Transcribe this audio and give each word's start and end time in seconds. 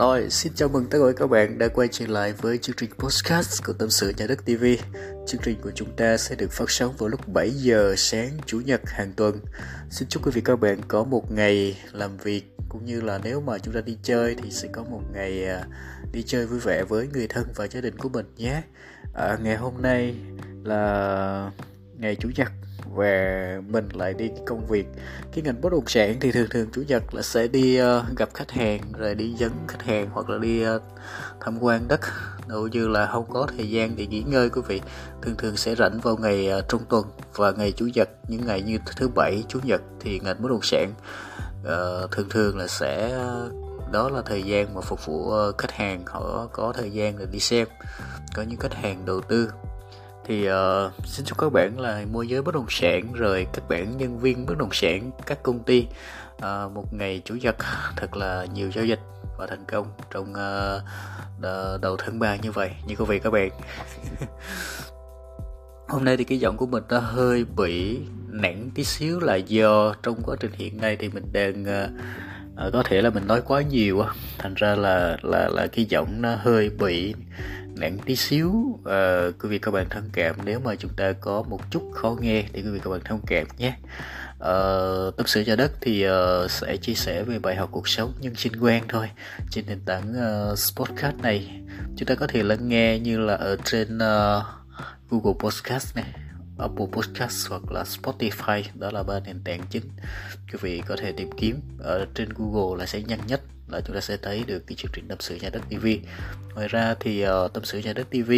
Rồi, 0.00 0.30
xin 0.30 0.52
chào 0.54 0.68
mừng 0.68 0.86
tất 0.90 0.98
cả 0.98 1.12
các 1.16 1.26
bạn 1.26 1.58
đã 1.58 1.68
quay 1.68 1.88
trở 1.92 2.06
lại 2.06 2.32
với 2.32 2.58
chương 2.58 2.76
trình 2.76 2.90
podcast 2.98 3.64
của 3.66 3.72
Tâm 3.72 3.90
sự 3.90 4.12
Nhà 4.16 4.26
đất 4.26 4.38
TV. 4.44 4.64
Chương 5.26 5.40
trình 5.44 5.60
của 5.62 5.70
chúng 5.74 5.96
ta 5.96 6.16
sẽ 6.16 6.34
được 6.34 6.52
phát 6.52 6.70
sóng 6.70 6.94
vào 6.98 7.08
lúc 7.08 7.28
7 7.28 7.50
giờ 7.50 7.94
sáng 7.96 8.30
Chủ 8.46 8.60
nhật 8.60 8.80
hàng 8.84 9.12
tuần. 9.16 9.40
Xin 9.90 10.08
chúc 10.08 10.26
quý 10.26 10.32
vị 10.34 10.40
các 10.44 10.60
bạn 10.60 10.80
có 10.88 11.04
một 11.04 11.32
ngày 11.32 11.78
làm 11.92 12.16
việc 12.16 12.44
cũng 12.68 12.84
như 12.84 13.00
là 13.00 13.20
nếu 13.24 13.40
mà 13.40 13.58
chúng 13.58 13.74
ta 13.74 13.80
đi 13.80 13.98
chơi 14.02 14.36
thì 14.42 14.50
sẽ 14.50 14.68
có 14.72 14.82
một 14.82 15.02
ngày 15.12 15.44
à, 15.44 15.64
đi 16.12 16.22
chơi 16.22 16.46
vui 16.46 16.60
vẻ 16.60 16.82
với 16.82 17.08
người 17.12 17.26
thân 17.28 17.46
và 17.56 17.66
gia 17.66 17.80
đình 17.80 17.98
của 17.98 18.08
mình 18.08 18.26
nhé. 18.36 18.62
À, 19.14 19.38
ngày 19.42 19.56
hôm 19.56 19.74
nay 19.82 20.14
là 20.64 21.50
ngày 21.98 22.16
Chủ 22.16 22.28
nhật 22.36 22.48
và 22.94 23.60
mình 23.68 23.88
lại 23.92 24.14
đi 24.14 24.30
công 24.46 24.66
việc. 24.66 24.86
Cái 25.32 25.44
ngành 25.44 25.60
bất 25.60 25.72
động 25.72 25.86
sản 25.86 26.16
thì 26.20 26.32
thường 26.32 26.48
thường 26.50 26.68
chủ 26.72 26.82
nhật 26.88 27.14
là 27.14 27.22
sẽ 27.22 27.48
đi 27.48 27.82
uh, 27.82 27.86
gặp 28.16 28.28
khách 28.34 28.50
hàng 28.50 28.80
rồi 28.98 29.14
đi 29.14 29.32
dẫn 29.32 29.52
khách 29.68 29.82
hàng 29.82 30.08
hoặc 30.12 30.30
là 30.30 30.38
đi 30.38 30.68
uh, 30.68 30.82
tham 31.40 31.58
quan 31.60 31.88
đất. 31.88 32.00
Hầu 32.48 32.66
như 32.66 32.88
là 32.88 33.06
không 33.06 33.30
có 33.32 33.46
thời 33.56 33.70
gian 33.70 33.96
để 33.96 34.06
nghỉ 34.06 34.22
ngơi 34.22 34.50
quý 34.50 34.62
vị. 34.68 34.80
Thường 35.22 35.34
thường 35.38 35.56
sẽ 35.56 35.74
rảnh 35.74 36.00
vào 36.00 36.16
ngày 36.16 36.50
uh, 36.58 36.68
trung 36.68 36.82
tuần 36.88 37.06
và 37.34 37.50
ngày 37.50 37.72
chủ 37.72 37.86
nhật. 37.94 38.08
Những 38.28 38.46
ngày 38.46 38.62
như 38.62 38.78
thứ 38.96 39.08
bảy 39.08 39.44
chủ 39.48 39.58
nhật 39.64 39.80
thì 40.00 40.20
ngành 40.20 40.42
bất 40.42 40.48
động 40.50 40.62
sản 40.62 40.92
uh, 41.62 42.10
thường 42.10 42.28
thường 42.30 42.58
là 42.58 42.66
sẽ 42.66 43.18
đó 43.92 44.08
là 44.08 44.22
thời 44.26 44.42
gian 44.42 44.74
mà 44.74 44.80
phục 44.80 45.06
vụ 45.06 45.32
khách 45.58 45.72
hàng. 45.72 46.02
Họ 46.06 46.48
có 46.52 46.72
thời 46.76 46.90
gian 46.90 47.18
để 47.18 47.26
đi 47.32 47.38
xem 47.38 47.66
có 48.34 48.42
những 48.42 48.58
khách 48.58 48.74
hàng 48.74 49.02
đầu 49.06 49.20
tư 49.20 49.50
thì 50.30 50.48
uh, 50.48 51.06
xin 51.06 51.26
chúc 51.26 51.38
các 51.38 51.52
bạn 51.52 51.80
là 51.80 52.04
môi 52.12 52.28
giới 52.28 52.42
bất 52.42 52.54
động 52.54 52.66
sản 52.68 53.12
rồi 53.12 53.46
các 53.52 53.68
bạn 53.68 53.96
nhân 53.96 54.18
viên 54.18 54.46
bất 54.46 54.58
động 54.58 54.68
sản 54.72 55.10
các 55.26 55.42
công 55.42 55.58
ty 55.58 55.86
uh, 56.36 56.72
một 56.72 56.94
ngày 56.94 57.22
chủ 57.24 57.34
nhật 57.34 57.56
thật 57.96 58.16
là 58.16 58.46
nhiều 58.54 58.70
giao 58.74 58.84
dịch 58.84 59.00
và 59.38 59.46
thành 59.46 59.64
công 59.68 59.86
trong 60.10 60.32
uh, 60.32 61.80
đầu 61.80 61.96
tháng 61.96 62.18
3 62.18 62.36
như 62.36 62.52
vậy. 62.52 62.70
Như 62.86 62.94
quý 62.96 63.04
vị 63.08 63.18
các 63.18 63.30
bạn. 63.30 63.50
Hôm 65.88 66.04
nay 66.04 66.16
thì 66.16 66.24
cái 66.24 66.38
giọng 66.38 66.56
của 66.56 66.66
mình 66.66 66.82
nó 66.88 66.98
hơi 66.98 67.44
bị 67.56 68.00
nặng 68.28 68.70
tí 68.74 68.84
xíu 68.84 69.20
là 69.20 69.36
do 69.36 69.94
trong 70.02 70.22
quá 70.22 70.36
trình 70.40 70.52
hiện 70.54 70.80
nay 70.80 70.96
thì 70.96 71.08
mình 71.08 71.24
đang 71.32 71.62
uh, 71.62 72.72
có 72.72 72.82
thể 72.82 73.02
là 73.02 73.10
mình 73.10 73.26
nói 73.26 73.42
quá 73.44 73.62
nhiều 73.62 74.04
thành 74.38 74.54
ra 74.54 74.74
là 74.74 75.16
là 75.22 75.48
là 75.48 75.66
cái 75.66 75.84
giọng 75.84 76.22
nó 76.22 76.34
hơi 76.34 76.70
bị 76.70 77.14
nặng 77.80 77.98
tí 78.06 78.16
xíu. 78.16 78.78
À, 78.84 79.26
quý 79.42 79.48
vị 79.48 79.58
các 79.58 79.70
bạn 79.70 79.86
thông 79.90 80.08
cảm 80.12 80.36
nếu 80.44 80.60
mà 80.60 80.74
chúng 80.74 80.90
ta 80.96 81.12
có 81.12 81.42
một 81.42 81.60
chút 81.70 81.90
khó 81.94 82.16
nghe 82.20 82.44
thì 82.52 82.62
quý 82.62 82.70
vị 82.70 82.80
các 82.84 82.90
bạn 82.90 83.00
thông 83.04 83.20
cảm 83.26 83.46
nhé. 83.58 83.76
À, 84.40 84.54
tâm 85.16 85.26
sự 85.26 85.44
cho 85.46 85.56
đất 85.56 85.72
thì 85.80 86.06
uh, 86.08 86.50
sẽ 86.50 86.76
chia 86.76 86.94
sẻ 86.94 87.22
về 87.22 87.38
bài 87.38 87.56
học 87.56 87.68
cuộc 87.72 87.88
sống 87.88 88.12
nhưng 88.20 88.34
sinh 88.34 88.56
quen 88.60 88.84
thôi 88.88 89.10
trên 89.50 89.64
nền 89.66 89.80
tảng 89.86 90.12
uh, 90.12 90.58
podcast 90.76 91.16
này. 91.22 91.60
Chúng 91.96 92.06
ta 92.06 92.14
có 92.14 92.26
thể 92.26 92.42
lắng 92.42 92.68
nghe 92.68 92.98
như 92.98 93.18
là 93.18 93.34
ở 93.34 93.56
trên 93.64 93.96
uh, 93.96 94.44
Google 95.10 95.38
Podcast 95.40 95.96
này 95.96 96.12
Apple 96.58 96.86
Podcast 96.92 97.48
hoặc 97.48 97.72
là 97.72 97.82
Spotify 97.82 98.62
đó 98.74 98.90
là 98.90 99.02
ba 99.02 99.20
nền 99.20 99.44
tảng 99.44 99.60
chính. 99.70 99.84
Quý 100.52 100.58
vị 100.60 100.82
có 100.86 100.96
thể 100.96 101.12
tìm 101.12 101.30
kiếm 101.36 101.60
ở 101.78 102.06
trên 102.14 102.28
Google 102.34 102.78
là 102.78 102.86
sẽ 102.86 103.02
nhanh 103.02 103.26
nhất 103.26 103.40
là 103.72 103.80
chúng 103.80 103.94
ta 103.94 104.00
sẽ 104.00 104.16
thấy 104.16 104.44
được 104.46 104.66
cái 104.66 104.76
chương 104.76 104.92
trình 104.94 105.08
tâm 105.08 105.18
sự 105.20 105.36
nhà 105.36 105.50
đất 105.50 105.62
TV 105.70 105.86
ngoài 106.54 106.68
ra 106.68 106.94
thì 107.00 107.26
uh, 107.26 107.52
tâm 107.52 107.64
sự 107.64 107.78
nhà 107.78 107.92
đất 107.92 108.10
TV 108.10 108.32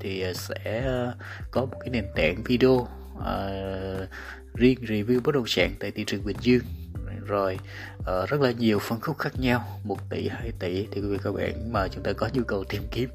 thì 0.00 0.30
uh, 0.30 0.36
sẽ 0.36 1.04
uh, 1.08 1.14
có 1.50 1.60
một 1.60 1.76
cái 1.80 1.90
nền 1.90 2.04
tảng 2.16 2.42
video 2.44 2.88
uh, 3.18 4.08
riêng 4.54 4.78
review 4.80 5.20
bất 5.20 5.34
động 5.34 5.46
sản 5.46 5.74
tại 5.80 5.90
thị 5.90 6.04
trường 6.06 6.24
Bình 6.24 6.36
Dương. 6.40 6.62
Rồi 7.26 7.58
uh, 7.98 8.28
rất 8.28 8.40
là 8.40 8.50
nhiều 8.50 8.78
phân 8.78 9.00
khúc 9.00 9.18
khác 9.18 9.40
nhau 9.40 9.80
1 9.84 10.10
tỷ 10.10 10.28
2 10.28 10.52
tỷ. 10.58 10.86
Thì 10.90 11.00
quý 11.00 11.08
vị 11.08 11.18
các 11.24 11.34
bạn 11.34 11.72
mà 11.72 11.88
chúng 11.88 12.02
ta 12.02 12.12
có 12.12 12.28
nhu 12.32 12.42
cầu 12.42 12.64
tìm 12.64 12.82
kiếm 12.90 13.10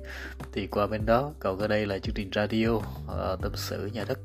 thì 0.53 0.67
qua 0.67 0.87
bên 0.87 1.05
đó. 1.05 1.33
Còn 1.39 1.59
ở 1.59 1.67
đây 1.67 1.85
là 1.85 1.99
chương 1.99 2.15
trình 2.15 2.29
radio 2.35 2.69
uh, 2.69 3.41
tâm 3.41 3.51
sự 3.55 3.89
nhà 3.93 4.05
đất 4.07 4.19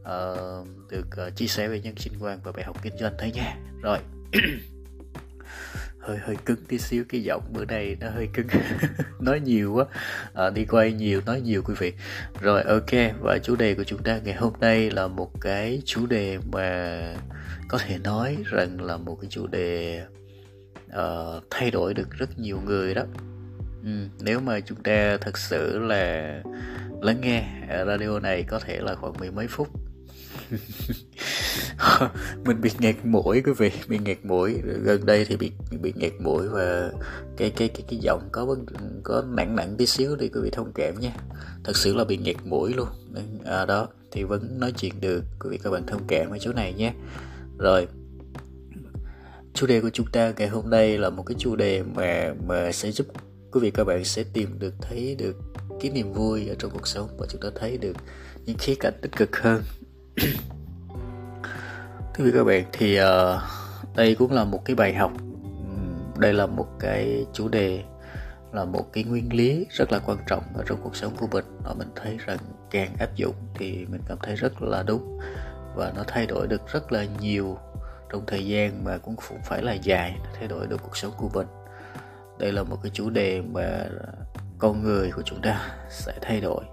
uh, 0.00 0.90
được 0.90 1.26
uh, 1.26 1.36
chia 1.36 1.46
sẻ 1.46 1.68
về 1.68 1.80
nhân 1.80 1.96
sinh 1.96 2.12
quan 2.20 2.40
và 2.44 2.52
bài 2.52 2.64
học 2.64 2.82
kinh 2.82 2.98
doanh 3.00 3.14
thế 3.18 3.30
nha. 3.30 3.56
Rồi. 3.82 3.98
hơi 6.06 6.18
hơi 6.18 6.36
cứng 6.44 6.64
tí 6.68 6.78
xíu 6.78 7.04
cái 7.08 7.22
giọng 7.22 7.42
bữa 7.52 7.64
nay 7.64 7.96
nó 8.00 8.10
hơi 8.10 8.28
cứng. 8.32 8.46
Nói 9.20 9.40
nhiều 9.40 9.72
quá. 9.74 9.84
À, 10.34 10.50
đi 10.50 10.64
quay 10.64 10.92
nhiều 10.92 11.20
nói 11.26 11.40
nhiều 11.40 11.62
quý 11.64 11.74
vị. 11.78 11.92
Rồi 12.40 12.62
ok. 12.62 12.90
Và 13.20 13.38
chủ 13.42 13.56
đề 13.56 13.74
của 13.74 13.84
chúng 13.84 14.02
ta 14.02 14.18
ngày 14.24 14.34
hôm 14.34 14.52
nay 14.60 14.90
là 14.90 15.06
một 15.06 15.40
cái 15.40 15.82
chủ 15.84 16.06
đề 16.06 16.38
mà 16.52 17.00
có 17.68 17.78
thể 17.78 17.98
nói 17.98 18.36
rằng 18.44 18.80
là 18.80 18.96
một 18.96 19.18
cái 19.20 19.28
chủ 19.30 19.46
đề 19.46 20.02
uh, 20.86 21.44
thay 21.50 21.70
đổi 21.70 21.94
được 21.94 22.10
rất 22.10 22.38
nhiều 22.38 22.60
người 22.64 22.94
đó. 22.94 23.02
Ừ, 23.84 23.90
nếu 24.20 24.40
mà 24.40 24.60
chúng 24.60 24.82
ta 24.82 25.16
thật 25.20 25.38
sự 25.38 25.78
là 25.78 26.42
lắng 27.02 27.20
nghe 27.20 27.44
à, 27.68 27.84
radio 27.84 28.18
này 28.18 28.42
có 28.42 28.58
thể 28.58 28.78
là 28.80 28.94
khoảng 28.94 29.12
mười 29.18 29.30
mấy 29.30 29.46
phút. 29.46 29.68
mình 32.44 32.60
bị 32.60 32.70
nghẹt 32.78 32.96
mũi 33.04 33.42
quý 33.44 33.52
vị 33.52 33.70
bị 33.88 33.98
nghẹt 33.98 34.18
mũi. 34.24 34.60
Gần 34.82 35.06
đây 35.06 35.24
thì 35.24 35.36
bị 35.36 35.52
bị 35.82 35.92
nghẹt 35.96 36.12
mũi 36.20 36.48
và 36.48 36.90
cái 37.36 37.50
cái 37.50 37.68
cái 37.68 37.82
cái 37.88 37.98
giọng 38.02 38.28
có 38.32 38.46
vấn 38.46 38.66
có 39.02 39.24
nặng 39.28 39.56
nặng 39.56 39.74
tí 39.78 39.86
xíu 39.86 40.16
đi 40.16 40.28
quý 40.28 40.40
vị 40.42 40.50
thông 40.50 40.72
cảm 40.74 41.00
nha. 41.00 41.12
Thật 41.64 41.76
sự 41.76 41.94
là 41.94 42.04
bị 42.04 42.16
nghẹt 42.16 42.36
mũi 42.44 42.74
luôn. 42.74 42.88
À, 43.44 43.66
đó 43.66 43.88
thì 44.12 44.22
vẫn 44.22 44.60
nói 44.60 44.72
chuyện 44.72 44.92
được. 45.00 45.24
Quý 45.40 45.50
vị 45.50 45.58
các 45.62 45.70
bạn 45.70 45.86
thông 45.86 46.02
cảm 46.08 46.30
ở 46.30 46.38
chỗ 46.40 46.52
này 46.52 46.72
nhé 46.72 46.92
rồi 47.58 47.88
chủ 49.54 49.66
đề 49.66 49.80
của 49.80 49.90
chúng 49.90 50.06
ta 50.12 50.32
ngày 50.36 50.48
hôm 50.48 50.70
nay 50.70 50.98
là 50.98 51.10
một 51.10 51.22
cái 51.22 51.36
chủ 51.38 51.56
đề 51.56 51.82
mà 51.82 52.34
mà 52.46 52.72
sẽ 52.72 52.90
giúp 52.90 53.06
quý 53.52 53.60
vị 53.60 53.70
các 53.70 53.84
bạn 53.84 54.04
sẽ 54.04 54.24
tìm 54.32 54.58
được 54.58 54.74
thấy 54.80 55.16
được 55.18 55.36
cái 55.80 55.90
niềm 55.90 56.12
vui 56.12 56.48
ở 56.48 56.54
trong 56.58 56.70
cuộc 56.70 56.86
sống 56.86 57.08
và 57.18 57.26
chúng 57.30 57.40
ta 57.40 57.48
thấy 57.54 57.78
được 57.78 57.96
những 58.44 58.56
khía 58.58 58.74
cạnh 58.74 58.94
tích 59.02 59.16
cực 59.16 59.36
hơn. 59.36 59.62
thưa 62.16 62.24
quý 62.24 62.30
các 62.34 62.44
bạn 62.44 62.64
thì 62.72 63.00
uh, 63.00 63.06
đây 63.96 64.14
cũng 64.14 64.32
là 64.32 64.44
một 64.44 64.64
cái 64.64 64.76
bài 64.76 64.94
học. 64.94 65.12
Đây 66.18 66.32
là 66.32 66.46
một 66.46 66.66
cái 66.78 67.26
chủ 67.32 67.48
đề 67.48 67.82
là 68.52 68.64
một 68.64 68.92
cái 68.92 69.04
nguyên 69.04 69.32
lý 69.32 69.66
rất 69.70 69.92
là 69.92 69.98
quan 69.98 70.18
trọng 70.26 70.42
ở 70.54 70.64
trong 70.66 70.78
cuộc 70.82 70.96
sống 70.96 71.16
của 71.16 71.26
mình. 71.32 71.44
Và 71.64 71.74
mình 71.74 71.88
thấy 71.96 72.16
rằng 72.26 72.38
càng 72.70 72.90
áp 72.98 73.14
dụng 73.16 73.34
thì 73.54 73.86
mình 73.90 74.00
cảm 74.08 74.18
thấy 74.22 74.34
rất 74.34 74.62
là 74.62 74.82
đúng. 74.82 75.18
Và 75.74 75.92
nó 75.96 76.04
thay 76.06 76.26
đổi 76.26 76.46
được 76.46 76.60
rất 76.72 76.92
là 76.92 77.04
nhiều 77.20 77.58
trong 78.12 78.24
thời 78.26 78.46
gian 78.46 78.84
mà 78.84 78.98
cũng 78.98 79.16
không 79.16 79.38
phải 79.44 79.62
là 79.62 79.72
dài 79.72 80.16
thay 80.38 80.48
đổi 80.48 80.66
được 80.66 80.80
cuộc 80.82 80.96
sống 80.96 81.12
của 81.16 81.28
mình. 81.34 81.46
Đây 82.38 82.52
là 82.52 82.62
một 82.62 82.78
cái 82.82 82.90
chủ 82.94 83.10
đề 83.10 83.40
mà 83.40 83.86
con 84.58 84.82
người 84.82 85.10
của 85.10 85.22
chúng 85.22 85.42
ta 85.42 85.70
sẽ 85.90 86.12
thay 86.22 86.40
đổi 86.40 86.64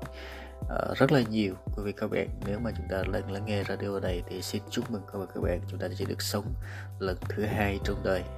uh, 0.64 0.98
rất 0.98 1.12
là 1.12 1.22
nhiều 1.30 1.54
quý 1.76 1.84
vị 1.84 1.92
các 1.92 2.12
bạn. 2.12 2.28
Nếu 2.48 2.60
mà 2.60 2.72
chúng 2.78 2.88
ta 2.90 3.04
lần 3.08 3.32
lắng 3.32 3.46
nghe 3.46 3.64
radio 3.64 4.00
này 4.00 4.24
thì 4.30 4.42
xin 4.42 4.62
chúc 4.70 4.92
mừng 4.92 5.02
các 5.14 5.20
bạn 5.20 5.28
các 5.36 5.42
bạn 5.44 5.62
chúng 5.68 5.80
ta 5.80 5.88
sẽ 6.00 6.06
được 6.06 6.22
sống 6.22 6.54
lần 7.00 7.18
thứ 7.30 7.46
hai 7.46 7.80
trong 7.84 8.04
đời. 8.04 8.24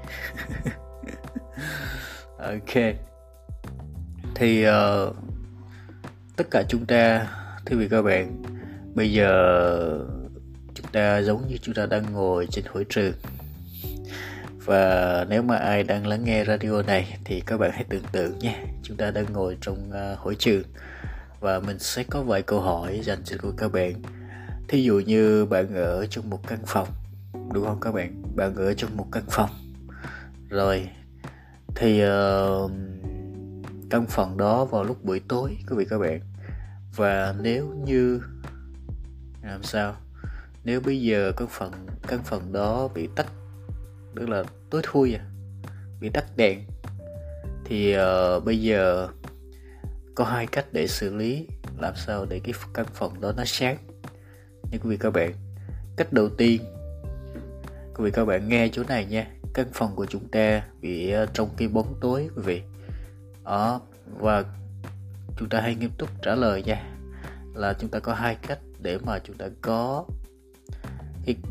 Ok. 2.37 2.95
Thì 4.35 4.67
uh, 4.67 5.15
tất 6.35 6.47
cả 6.51 6.63
chúng 6.69 6.85
ta 6.85 7.27
thưa 7.65 7.77
quý 7.77 7.87
các 7.89 8.01
bạn 8.01 8.41
bây 8.95 9.11
giờ 9.11 10.05
chúng 10.73 10.85
ta 10.91 11.21
giống 11.21 11.47
như 11.47 11.57
chúng 11.61 11.75
ta 11.75 11.85
đang 11.85 12.13
ngồi 12.13 12.47
trên 12.51 12.65
hội 12.73 12.85
trường. 12.89 13.13
Và 14.65 15.25
nếu 15.29 15.41
mà 15.41 15.55
ai 15.55 15.83
đang 15.83 16.07
lắng 16.07 16.23
nghe 16.23 16.45
radio 16.45 16.81
này 16.81 17.17
thì 17.25 17.41
các 17.45 17.57
bạn 17.57 17.71
hãy 17.73 17.83
tưởng 17.89 18.03
tượng 18.11 18.39
nha 18.39 18.55
chúng 18.83 18.97
ta 18.97 19.11
đang 19.11 19.25
ngồi 19.33 19.57
trong 19.61 19.77
uh, 19.89 20.19
hội 20.19 20.35
trường 20.35 20.63
và 21.45 21.59
mình 21.59 21.79
sẽ 21.79 22.03
có 22.03 22.21
vài 22.21 22.41
câu 22.41 22.61
hỏi 22.61 22.99
dành 23.03 23.23
cho 23.23 23.37
các 23.57 23.71
bạn. 23.71 24.01
Thí 24.67 24.83
dụ 24.83 24.99
như 24.99 25.45
bạn 25.45 25.75
ở 25.75 26.05
trong 26.05 26.29
một 26.29 26.47
căn 26.47 26.59
phòng 26.65 26.87
đúng 27.53 27.65
không 27.65 27.79
các 27.81 27.91
bạn? 27.91 28.23
Bạn 28.35 28.55
ở 28.55 28.73
trong 28.73 28.97
một 28.97 29.07
căn 29.11 29.23
phòng. 29.27 29.49
Rồi 30.49 30.89
thì 31.75 32.03
uh, 32.05 32.71
căn 33.89 34.05
phòng 34.09 34.37
đó 34.37 34.65
vào 34.65 34.83
lúc 34.83 35.03
buổi 35.03 35.21
tối 35.27 35.57
quý 35.69 35.75
vị 35.77 35.85
các 35.89 35.97
bạn. 35.97 36.19
Và 36.95 37.35
nếu 37.41 37.67
như 37.85 38.21
làm 39.43 39.63
sao? 39.63 39.95
Nếu 40.63 40.81
bây 40.81 41.01
giờ 41.01 41.31
căn 41.37 41.47
phòng 41.51 41.71
căn 42.07 42.19
phòng 42.23 42.53
đó 42.53 42.87
bị 42.87 43.09
tắt 43.15 43.27
tức 44.15 44.29
là 44.29 44.43
tối 44.69 44.81
thui 44.83 45.13
à 45.13 45.25
bị 45.99 46.09
tắt 46.09 46.25
đèn 46.37 46.59
thì 47.65 47.97
uh, 47.97 48.43
bây 48.45 48.61
giờ 48.61 49.07
có 50.15 50.25
hai 50.25 50.47
cách 50.47 50.65
để 50.71 50.87
xử 50.87 51.15
lý, 51.15 51.47
làm 51.77 51.93
sao 51.95 52.25
để 52.25 52.39
cái 52.43 52.53
căn 52.73 52.85
phòng 52.93 53.21
đó 53.21 53.31
nó 53.37 53.43
sáng. 53.45 53.77
Nha 54.71 54.77
quý 54.83 54.89
vị 54.89 54.97
các 54.97 55.13
bạn, 55.13 55.33
cách 55.95 56.13
đầu 56.13 56.29
tiên, 56.29 56.61
quý 57.95 58.05
vị 58.05 58.11
các 58.13 58.25
bạn 58.25 58.49
nghe 58.49 58.69
chỗ 58.71 58.83
này 58.83 59.05
nha. 59.05 59.27
Căn 59.53 59.65
phòng 59.73 59.95
của 59.95 60.05
chúng 60.05 60.27
ta 60.27 60.61
bị 60.81 61.11
ờ, 61.11 61.25
trong 61.33 61.49
cái 61.57 61.67
bóng 61.67 61.95
tối, 62.01 62.29
quý 62.35 62.41
vị. 62.45 62.61
Đó, 63.43 63.81
và 64.17 64.43
chúng 65.37 65.49
ta 65.49 65.61
hãy 65.61 65.75
nghiêm 65.75 65.91
túc 65.97 66.09
trả 66.21 66.35
lời 66.35 66.63
nha. 66.63 66.83
Là 67.53 67.73
chúng 67.73 67.89
ta 67.89 67.99
có 67.99 68.13
hai 68.13 68.35
cách 68.47 68.59
để 68.79 68.97
mà 68.97 69.19
chúng 69.19 69.37
ta 69.37 69.45
có 69.61 70.05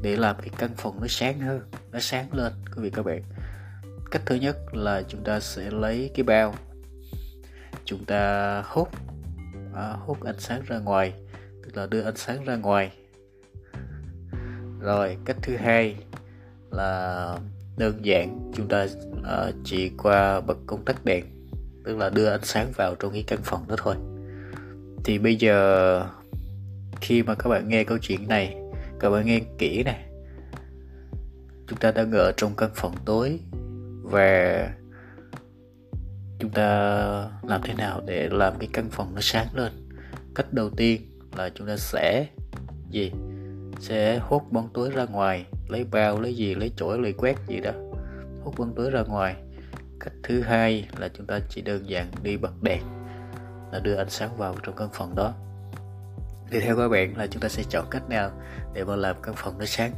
để 0.03 0.17
làm 0.17 0.37
cái 0.39 0.51
căn 0.59 0.71
phòng 0.77 1.01
nó 1.01 1.07
sáng 1.09 1.41
hơn, 1.41 1.61
nó 1.93 1.99
sáng 2.01 2.35
lên, 2.35 2.53
quý 2.77 2.83
vị 2.83 2.91
các 2.91 3.03
bạn. 3.03 3.23
Cách 4.11 4.23
thứ 4.27 4.35
nhất 4.35 4.75
là 4.75 5.03
chúng 5.09 5.25
ta 5.25 5.41
sẽ 5.41 5.71
lấy 5.71 6.11
cái 6.15 6.25
bao 6.25 6.55
chúng 7.85 8.05
ta 8.05 8.63
hút 8.67 8.89
à, 9.75 9.97
hút 10.01 10.25
ánh 10.25 10.39
sáng 10.39 10.63
ra 10.67 10.79
ngoài 10.79 11.13
tức 11.63 11.77
là 11.77 11.87
đưa 11.87 12.03
ánh 12.03 12.17
sáng 12.17 12.45
ra 12.45 12.57
ngoài. 12.57 12.93
Rồi 14.81 15.17
cách 15.25 15.37
thứ 15.43 15.57
hai 15.57 15.97
là 16.71 17.39
đơn 17.77 18.05
giản 18.05 18.53
chúng 18.55 18.69
ta 18.69 18.87
à, 19.25 19.51
chỉ 19.65 19.91
qua 20.03 20.41
bật 20.41 20.59
công 20.67 20.85
tắc 20.85 21.05
đèn 21.05 21.25
tức 21.85 21.97
là 21.97 22.11
đưa 22.11 22.31
ánh 22.31 22.45
sáng 22.45 22.73
vào 22.77 22.95
trong 22.95 23.13
cái 23.13 23.25
căn 23.27 23.39
phòng 23.43 23.69
đó 23.69 23.77
thôi. 23.79 23.95
Thì 25.05 25.19
bây 25.19 25.37
giờ 25.37 26.07
khi 27.01 27.23
mà 27.23 27.35
các 27.35 27.51
bạn 27.51 27.69
nghe 27.69 27.85
câu 27.85 27.99
chuyện 27.99 28.29
này 28.29 28.57
các 29.01 29.11
bạn 29.11 29.27
nghe 29.27 29.41
kỹ 29.59 29.83
này 29.83 30.05
chúng 31.67 31.79
ta 31.79 31.91
đang 31.91 32.13
ở 32.13 32.33
trong 32.37 32.57
căn 32.57 32.71
phòng 32.75 32.95
tối 33.05 33.41
và 34.03 34.69
chúng 36.45 36.53
ta 36.53 36.69
làm 37.43 37.63
thế 37.63 37.75
nào 37.75 38.01
để 38.07 38.29
làm 38.33 38.55
cái 38.59 38.69
căn 38.73 38.89
phòng 38.91 39.15
nó 39.15 39.21
sáng 39.21 39.47
lên? 39.55 39.73
Cách 40.35 40.47
đầu 40.53 40.71
tiên 40.71 41.01
là 41.37 41.51
chúng 41.55 41.67
ta 41.67 41.77
sẽ 41.77 42.27
gì? 42.91 43.13
Sẽ 43.81 44.19
hút 44.19 44.53
bóng 44.53 44.69
tối 44.75 44.91
ra 44.91 45.05
ngoài, 45.05 45.47
lấy 45.69 45.85
bao, 45.85 46.21
lấy 46.21 46.35
gì, 46.35 46.55
lấy 46.55 46.73
chổi, 46.77 46.99
lấy 46.99 47.13
quét 47.13 47.37
gì 47.47 47.61
đó. 47.61 47.71
Hút 48.43 48.55
bóng 48.59 48.75
tối 48.77 48.91
ra 48.91 49.03
ngoài. 49.03 49.37
Cách 50.01 50.13
thứ 50.23 50.41
hai 50.41 50.89
là 50.99 51.09
chúng 51.09 51.27
ta 51.27 51.39
chỉ 51.49 51.63
đơn 51.63 51.89
giản 51.89 52.07
đi 52.23 52.37
bật 52.37 52.63
đèn 52.63 52.83
là 53.73 53.79
đưa 53.79 53.97
ánh 53.97 54.11
sáng 54.11 54.37
vào 54.37 54.57
trong 54.63 54.77
căn 54.77 54.89
phòng 54.93 55.15
đó. 55.15 55.33
Thì 56.51 56.61
theo 56.61 56.77
các 56.77 56.89
bạn 56.89 57.17
là 57.17 57.27
chúng 57.27 57.43
ta 57.43 57.49
sẽ 57.49 57.63
chọn 57.71 57.87
cách 57.91 58.09
nào 58.09 58.31
để 58.75 58.85
mà 58.85 58.97
làm 58.97 59.17
căn 59.23 59.35
phòng 59.37 59.59
nó 59.59 59.65
sáng? 59.65 59.93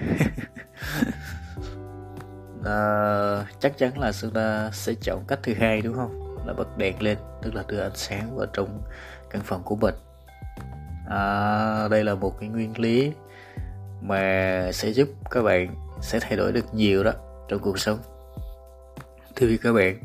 à, 2.68 3.46
chắc 3.60 3.78
chắn 3.78 3.98
là 3.98 4.12
chúng 4.12 4.30
ta 4.30 4.70
sẽ 4.72 4.94
chọn 5.00 5.24
cách 5.28 5.38
thứ 5.42 5.54
hai 5.54 5.80
đúng 5.80 5.94
không? 5.94 6.36
Là 6.46 6.52
bật 6.52 6.78
đèn 6.78 7.02
lên 7.02 7.18
tức 7.42 7.54
là 7.54 7.64
đưa 7.68 7.80
ánh 7.80 7.96
sáng 7.96 8.36
vào 8.36 8.46
trong 8.52 8.82
căn 9.30 9.42
phòng 9.44 9.62
của 9.64 9.76
mình. 9.76 9.94
À, 11.08 11.88
đây 11.88 12.04
là 12.04 12.14
một 12.14 12.40
cái 12.40 12.48
nguyên 12.48 12.78
lý 12.78 13.12
mà 14.00 14.70
sẽ 14.72 14.88
giúp 14.88 15.08
các 15.30 15.42
bạn 15.42 15.74
sẽ 16.00 16.20
thay 16.20 16.36
đổi 16.36 16.52
được 16.52 16.74
nhiều 16.74 17.04
đó 17.04 17.12
trong 17.48 17.60
cuộc 17.60 17.78
sống. 17.78 17.98
Thưa 19.36 19.46
quý 19.46 19.58
các 19.62 19.72
bạn 19.72 19.98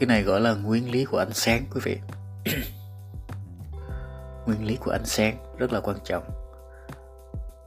cái 0.00 0.06
này 0.06 0.22
gọi 0.22 0.40
là 0.40 0.54
nguyên 0.54 0.90
lý 0.90 1.04
của 1.04 1.18
ánh 1.18 1.32
sáng 1.32 1.64
quý 1.74 1.80
vị. 1.84 1.98
Nguyên 4.46 4.66
lý 4.66 4.76
của 4.76 4.90
ánh 4.90 5.04
sáng 5.04 5.36
rất 5.58 5.72
là 5.72 5.80
quan 5.80 5.96
trọng. 6.04 6.22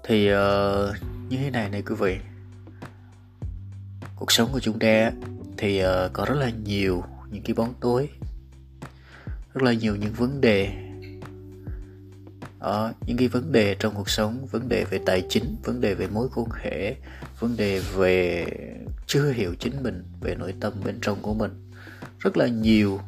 Thì 0.03 0.33
uh, 0.33 0.39
như 1.29 1.37
thế 1.37 1.49
này 1.51 1.69
này 1.69 1.81
quý 1.81 1.95
vị 1.99 2.32
cuộc 4.15 4.31
sống 4.31 4.49
của 4.51 4.59
chúng 4.59 4.79
ta 4.79 5.11
thì 5.57 5.83
uh, 5.85 6.13
có 6.13 6.25
rất 6.25 6.35
là 6.35 6.49
nhiều 6.49 7.03
những 7.31 7.43
cái 7.43 7.53
bóng 7.53 7.73
tối 7.81 8.09
rất 9.53 9.63
là 9.63 9.73
nhiều 9.73 9.95
những 9.95 10.13
vấn 10.13 10.41
đề. 10.41 10.69
Ở 12.59 12.93
những 13.05 13.17
cái 13.17 13.27
vấn 13.27 13.51
đề 13.51 13.75
trong 13.79 13.93
cuộc 13.95 14.09
sống 14.09 14.45
vấn 14.45 14.69
đề 14.69 14.83
về 14.83 14.99
tài 15.05 15.25
chính 15.29 15.55
vấn 15.63 15.81
đề 15.81 15.93
về 15.93 16.07
mối 16.07 16.27
quan 16.35 16.47
hệ 16.63 16.95
vấn 17.39 17.57
đề 17.57 17.79
về 17.79 18.45
chưa 19.07 19.31
hiểu 19.31 19.55
chính 19.59 19.83
mình 19.83 20.03
về 20.21 20.35
nội 20.35 20.53
tâm 20.59 20.73
bên 20.85 20.99
trong 21.01 21.21
của 21.21 21.33
mình. 21.33 21.71
Rất 22.19 22.37
là 22.37 22.47
nhiều 22.47 22.99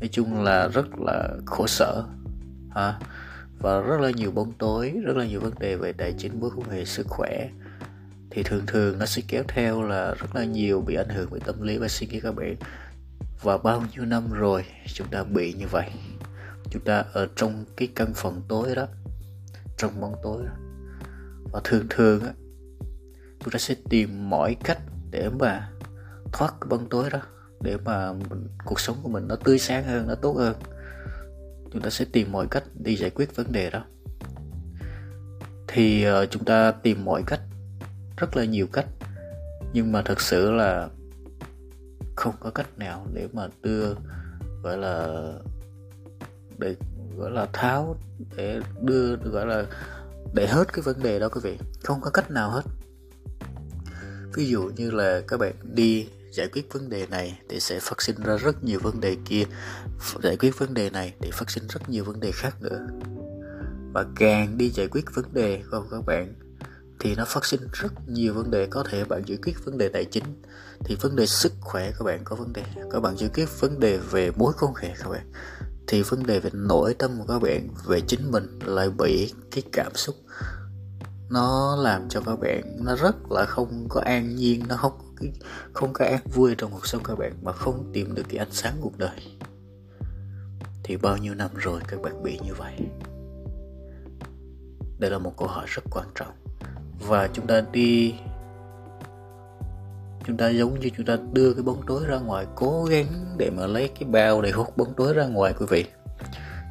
nói 0.00 0.08
chung 0.12 0.42
là 0.42 0.68
rất 0.68 0.86
là 0.98 1.28
khổ 1.46 1.66
sở 1.66 2.04
ha. 2.74 2.98
Và 3.58 3.80
rất 3.80 4.00
là 4.00 4.10
nhiều 4.10 4.30
bóng 4.30 4.52
tối 4.52 4.94
rất 5.04 5.16
là 5.16 5.26
nhiều 5.26 5.40
vấn 5.40 5.52
đề 5.58 5.76
về 5.76 5.92
tài 5.92 6.14
chính 6.18 6.40
mối 6.40 6.50
quan 6.56 6.70
hệ 6.70 6.84
sức 6.84 7.06
khỏe 7.08 7.48
thì 8.34 8.42
thường 8.42 8.66
thường 8.66 8.98
nó 8.98 9.06
sẽ 9.06 9.22
kéo 9.28 9.42
theo 9.48 9.82
là 9.82 10.14
rất 10.14 10.34
là 10.34 10.44
nhiều 10.44 10.80
bị 10.80 10.94
ảnh 10.94 11.08
hưởng 11.08 11.28
bởi 11.30 11.40
tâm 11.40 11.62
lý 11.62 11.78
và 11.78 11.88
suy 11.88 12.06
nghĩ 12.06 12.20
các 12.20 12.34
bạn. 12.34 12.56
Và 13.42 13.58
bao 13.58 13.84
nhiêu 13.92 14.04
năm 14.04 14.32
rồi 14.32 14.64
chúng 14.94 15.08
ta 15.08 15.24
bị 15.24 15.52
như 15.52 15.66
vậy? 15.70 15.90
Chúng 16.70 16.84
ta 16.84 17.04
ở 17.12 17.28
trong 17.36 17.64
cái 17.76 17.88
căn 17.94 18.12
phòng 18.14 18.42
tối 18.48 18.74
đó 18.74 18.86
trong 19.76 20.00
bóng 20.00 20.14
tối 20.22 20.42
đó. 20.46 20.52
Và 21.52 21.60
thường 21.64 21.86
thường 21.90 22.24
á 22.24 22.32
chúng 23.40 23.52
ta 23.52 23.58
sẽ 23.58 23.74
tìm 23.90 24.30
mọi 24.30 24.56
cách 24.64 24.78
để 25.10 25.28
mà 25.38 25.70
thoát 26.32 26.54
cái 26.60 26.68
bóng 26.68 26.88
tối 26.88 27.10
đó 27.10 27.20
để 27.60 27.76
mà 27.84 28.12
mình, 28.12 28.48
cuộc 28.64 28.80
sống 28.80 28.96
của 29.02 29.08
mình 29.08 29.28
nó 29.28 29.36
tươi 29.36 29.58
sáng 29.58 29.84
hơn 29.84 30.06
nó 30.08 30.14
tốt 30.14 30.32
hơn. 30.32 30.56
Chúng 31.72 31.82
ta 31.82 31.90
sẽ 31.90 32.04
tìm 32.12 32.32
mọi 32.32 32.46
cách 32.50 32.64
đi 32.74 32.96
giải 32.96 33.10
quyết 33.10 33.36
vấn 33.36 33.52
đề 33.52 33.70
đó. 33.70 33.84
Thì 35.68 36.06
uh, 36.08 36.30
chúng 36.30 36.44
ta 36.44 36.70
tìm 36.70 37.04
mọi 37.04 37.22
cách 37.26 37.40
rất 38.22 38.36
là 38.36 38.44
nhiều 38.44 38.66
cách. 38.72 38.86
Nhưng 39.72 39.92
mà 39.92 40.02
thật 40.02 40.20
sự 40.20 40.50
là 40.50 40.88
không 42.16 42.34
có 42.40 42.50
cách 42.50 42.78
nào 42.78 43.06
để 43.14 43.28
mà 43.32 43.48
đưa, 43.62 43.94
gọi 44.62 44.78
là, 44.78 45.08
để, 46.58 46.74
gọi 47.16 47.30
là 47.30 47.46
tháo, 47.52 47.96
để 48.36 48.60
đưa, 48.80 49.16
gọi 49.16 49.46
là, 49.46 49.64
để 50.34 50.46
hết 50.46 50.72
cái 50.72 50.82
vấn 50.82 51.02
đề 51.02 51.18
đó 51.18 51.28
quý 51.28 51.40
vị. 51.44 51.58
Không 51.84 52.00
có 52.00 52.10
cách 52.10 52.30
nào 52.30 52.50
hết. 52.50 52.62
Ví 54.34 54.46
dụ 54.46 54.70
như 54.76 54.90
là 54.90 55.20
các 55.28 55.40
bạn 55.40 55.54
đi 55.62 56.08
giải 56.30 56.48
quyết 56.52 56.72
vấn 56.72 56.88
đề 56.88 57.06
này 57.06 57.38
thì 57.48 57.60
sẽ 57.60 57.80
phát 57.80 58.02
sinh 58.02 58.16
ra 58.24 58.36
rất 58.36 58.64
nhiều 58.64 58.80
vấn 58.82 59.00
đề 59.00 59.16
kia. 59.24 59.44
Giải 60.22 60.36
quyết 60.36 60.58
vấn 60.58 60.74
đề 60.74 60.90
này 60.90 61.14
thì 61.20 61.30
phát 61.32 61.50
sinh 61.50 61.64
rất 61.68 61.88
nhiều 61.88 62.04
vấn 62.04 62.20
đề 62.20 62.30
khác 62.32 62.62
nữa. 62.62 62.86
Và 63.92 64.04
càng 64.16 64.58
đi 64.58 64.70
giải 64.70 64.88
quyết 64.88 65.04
vấn 65.14 65.24
đề 65.32 65.62
của 65.70 65.84
các 65.90 66.02
bạn 66.06 66.34
thì 67.02 67.14
nó 67.14 67.24
phát 67.24 67.44
sinh 67.44 67.60
rất 67.72 68.08
nhiều 68.08 68.34
vấn 68.34 68.50
đề 68.50 68.66
có 68.66 68.84
thể 68.90 69.04
bạn 69.04 69.22
giải 69.26 69.38
quyết 69.42 69.64
vấn 69.64 69.78
đề 69.78 69.88
tài 69.88 70.04
chính. 70.04 70.42
Thì 70.84 70.94
vấn 70.94 71.16
đề 71.16 71.26
sức 71.26 71.52
khỏe 71.60 71.90
các 71.90 72.04
bạn 72.04 72.20
có 72.24 72.36
vấn 72.36 72.52
đề. 72.52 72.62
Các 72.92 73.00
bạn 73.00 73.16
giải 73.16 73.30
quyết 73.34 73.60
vấn 73.60 73.80
đề 73.80 73.96
về 73.96 74.30
mối 74.30 74.52
quan 74.60 74.74
hệ 74.74 74.94
các 74.98 75.08
bạn. 75.08 75.32
Thì 75.86 76.02
vấn 76.02 76.26
đề 76.26 76.40
về 76.40 76.50
nội 76.52 76.94
tâm 76.98 77.18
của 77.18 77.24
các 77.28 77.42
bạn, 77.42 77.68
về 77.86 78.00
chính 78.00 78.30
mình 78.30 78.58
lại 78.64 78.90
bị 78.90 79.32
cái 79.50 79.62
cảm 79.72 79.94
xúc 79.94 80.16
nó 81.32 81.76
làm 81.76 82.08
cho 82.08 82.20
các 82.20 82.40
bạn 82.40 82.84
nó 82.84 82.96
rất 82.96 83.16
là 83.30 83.44
không 83.44 83.86
có 83.88 84.00
an 84.00 84.36
nhiên, 84.36 84.64
nó 84.68 84.76
không 84.76 85.14
cái, 85.20 85.32
không 85.72 85.92
có 85.92 86.04
an 86.04 86.20
vui 86.34 86.54
trong 86.58 86.70
cuộc 86.70 86.86
sống 86.86 87.02
các 87.04 87.18
bạn 87.18 87.32
mà 87.42 87.52
không 87.52 87.90
tìm 87.92 88.14
được 88.14 88.22
cái 88.28 88.38
ánh 88.38 88.52
sáng 88.52 88.76
cuộc 88.80 88.98
đời. 88.98 89.36
Thì 90.84 90.96
bao 90.96 91.16
nhiêu 91.16 91.34
năm 91.34 91.50
rồi 91.54 91.80
các 91.88 92.02
bạn 92.02 92.22
bị 92.22 92.38
như 92.44 92.54
vậy? 92.54 92.72
Đây 94.98 95.10
là 95.10 95.18
một 95.18 95.34
câu 95.36 95.48
hỏi 95.48 95.64
rất 95.68 95.82
quan 95.90 96.06
trọng 96.14 96.51
và 96.98 97.28
chúng 97.32 97.46
ta 97.46 97.62
đi, 97.72 98.14
chúng 100.26 100.36
ta 100.36 100.48
giống 100.48 100.80
như 100.80 100.90
chúng 100.96 101.06
ta 101.06 101.16
đưa 101.32 101.54
cái 101.54 101.62
bóng 101.62 101.82
tối 101.86 102.04
ra 102.06 102.18
ngoài, 102.18 102.46
cố 102.54 102.84
gắng 102.84 103.06
để 103.36 103.50
mà 103.50 103.66
lấy 103.66 103.88
cái 103.88 104.08
bao 104.08 104.42
để 104.42 104.50
hút 104.50 104.76
bóng 104.76 104.94
tối 104.94 105.14
ra 105.14 105.26
ngoài, 105.26 105.54
quý 105.58 105.66
vị. 105.70 105.84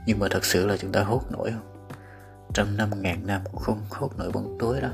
Nhưng 0.05 0.19
mà 0.19 0.27
thật 0.31 0.45
sự 0.45 0.67
là 0.67 0.77
chúng 0.77 0.91
ta 0.91 1.03
hút 1.03 1.31
nổi 1.31 1.51
không? 1.51 1.87
Trăm 2.53 2.77
năm, 2.77 2.89
ngàn 3.01 3.27
năm 3.27 3.41
cũng 3.51 3.61
không 3.61 3.81
hút 3.89 4.19
nổi 4.19 4.31
bóng 4.31 4.57
tối 4.59 4.81
đó. 4.81 4.89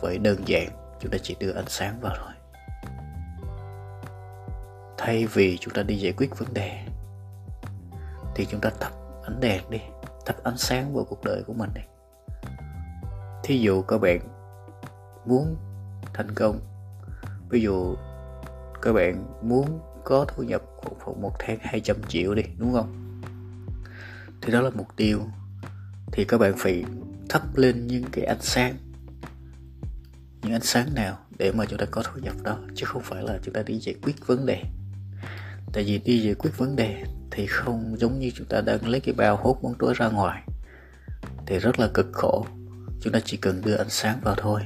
Vậy 0.00 0.18
đơn 0.18 0.48
giản, 0.48 0.68
chúng 1.00 1.10
ta 1.10 1.18
chỉ 1.22 1.36
đưa 1.40 1.52
ánh 1.52 1.68
sáng 1.68 2.00
vào 2.00 2.14
thôi. 2.18 2.32
Thay 4.98 5.26
vì 5.26 5.58
chúng 5.60 5.74
ta 5.74 5.82
đi 5.82 5.96
giải 5.96 6.12
quyết 6.16 6.38
vấn 6.38 6.54
đề, 6.54 6.80
thì 8.34 8.46
chúng 8.50 8.60
ta 8.60 8.70
thắp 8.80 8.92
ánh 9.24 9.40
đèn 9.40 9.70
đi, 9.70 9.80
thắp 10.26 10.36
ánh 10.44 10.58
sáng 10.58 10.94
vào 10.94 11.04
cuộc 11.04 11.24
đời 11.24 11.42
của 11.46 11.52
mình 11.52 11.70
đi 11.74 11.80
thí 13.44 13.60
dụ 13.60 13.82
các 13.82 13.98
bạn 13.98 14.20
muốn 15.26 15.56
thành 16.14 16.34
công, 16.34 16.60
ví 17.48 17.60
dụ 17.60 17.96
các 18.82 18.92
bạn 18.92 19.26
muốn 19.42 19.80
có 20.04 20.24
thu 20.28 20.42
nhập 20.42 20.62
khoảng 21.00 21.22
một 21.22 21.32
tháng 21.38 21.58
200 21.60 21.96
triệu 22.08 22.34
đi, 22.34 22.42
đúng 22.58 22.72
không? 22.72 23.20
Thì 24.42 24.52
đó 24.52 24.60
là 24.60 24.70
mục 24.74 24.86
tiêu. 24.96 25.20
Thì 26.12 26.24
các 26.24 26.38
bạn 26.38 26.54
phải 26.56 26.84
thắp 27.28 27.56
lên 27.56 27.86
những 27.86 28.04
cái 28.12 28.24
ánh 28.24 28.42
sáng. 28.42 28.74
Những 30.42 30.52
ánh 30.52 30.62
sáng 30.62 30.94
nào 30.94 31.18
để 31.38 31.52
mà 31.52 31.64
chúng 31.66 31.78
ta 31.78 31.86
có 31.90 32.02
thu 32.02 32.20
nhập 32.20 32.34
đó, 32.42 32.58
chứ 32.74 32.86
không 32.86 33.02
phải 33.02 33.22
là 33.22 33.38
chúng 33.42 33.54
ta 33.54 33.62
đi 33.62 33.78
giải 33.78 33.94
quyết 34.02 34.26
vấn 34.26 34.46
đề. 34.46 34.62
Tại 35.72 35.84
vì 35.84 35.98
đi 35.98 36.22
giải 36.22 36.34
quyết 36.34 36.50
vấn 36.58 36.76
đề 36.76 37.04
thì 37.30 37.46
không 37.46 37.96
giống 37.98 38.18
như 38.18 38.30
chúng 38.34 38.46
ta 38.46 38.60
đang 38.60 38.88
lấy 38.88 39.00
cái 39.00 39.14
bao 39.14 39.36
hút 39.36 39.62
bóng 39.62 39.74
tối 39.78 39.94
ra 39.96 40.08
ngoài, 40.08 40.42
thì 41.46 41.58
rất 41.58 41.78
là 41.78 41.88
cực 41.94 42.06
khổ 42.12 42.46
chúng 43.04 43.12
ta 43.12 43.20
chỉ 43.24 43.36
cần 43.36 43.62
đưa 43.64 43.76
ánh 43.76 43.90
sáng 43.90 44.20
vào 44.22 44.34
thôi. 44.38 44.60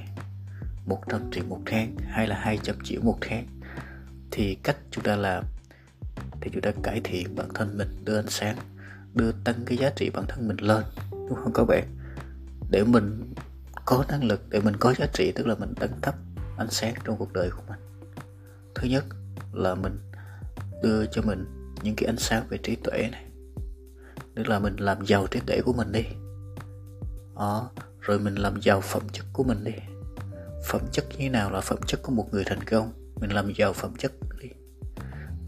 100 0.87 1.31
triệu 1.33 1.45
một 1.49 1.61
tháng 1.67 1.97
hay 2.09 2.27
là 2.27 2.37
200 2.37 2.77
triệu 2.85 3.01
một 3.03 3.19
tháng 3.21 3.47
thì 4.31 4.55
cách 4.55 4.77
chúng 4.91 5.05
ta 5.05 5.17
làm 5.17 5.45
thì 6.41 6.51
chúng 6.53 6.63
ta 6.63 6.71
cải 6.83 7.01
thiện 7.05 7.35
bản 7.37 7.49
thân 7.55 7.79
mình, 7.79 8.05
đưa 8.05 8.19
ánh 8.19 8.29
sáng, 8.29 8.57
đưa 9.15 9.33
tăng 9.33 9.65
cái 9.67 9.79
giá 9.79 9.91
trị 9.97 10.11
bản 10.11 10.25
thân 10.29 10.49
mình 10.49 10.57
lên, 10.57 10.85
đúng 11.11 11.35
không 11.35 11.53
các 11.53 11.65
bạn? 11.65 11.85
Để 12.71 12.85
mình 12.85 13.35
có 13.85 14.05
năng 14.09 14.25
lực, 14.25 14.41
để 14.49 14.61
mình 14.61 14.77
có 14.77 14.95
giá 14.95 15.07
trị, 15.13 15.33
tức 15.35 15.47
là 15.47 15.55
mình 15.55 15.75
tăng 15.75 16.01
thấp 16.03 16.15
ánh 16.59 16.71
sáng 16.71 16.95
trong 17.05 17.17
cuộc 17.17 17.33
đời 17.33 17.51
của 17.51 17.63
mình. 17.69 17.81
Thứ 18.75 18.89
nhất 18.89 19.05
là 19.53 19.75
mình 19.75 19.99
đưa 20.83 21.07
cho 21.07 21.23
mình 21.23 21.47
những 21.83 21.97
cái 21.97 22.07
ánh 22.07 22.19
sáng 22.19 22.47
về 22.49 22.59
trí 22.59 22.77
tuệ 22.77 23.09
này. 23.13 23.25
Tức 24.35 24.49
là 24.49 24.59
mình 24.59 24.77
làm 24.77 25.07
giàu 25.07 25.27
trí 25.27 25.41
tuệ 25.41 25.61
của 25.61 25.73
mình 25.73 25.93
đi. 25.93 26.05
Đó 27.37 27.71
rồi 28.09 28.19
mình 28.19 28.35
làm 28.35 28.61
giàu 28.61 28.81
phẩm 28.81 29.03
chất 29.13 29.27
của 29.33 29.45
mình 29.45 29.65
đi. 29.65 29.73
Phẩm 30.65 30.81
chất 30.93 31.05
như 31.11 31.17
thế 31.19 31.29
nào 31.29 31.51
là 31.51 31.61
phẩm 31.61 31.79
chất 31.87 32.03
của 32.03 32.13
một 32.13 32.29
người 32.33 32.45
thành 32.47 32.63
công? 32.63 32.93
Mình 33.21 33.31
làm 33.31 33.53
giàu 33.53 33.73
phẩm 33.73 33.95
chất 33.99 34.13
đi. 34.41 34.49